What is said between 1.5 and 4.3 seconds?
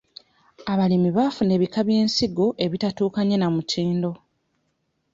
ebika by'ensigo ebitatuukanye na mutindo.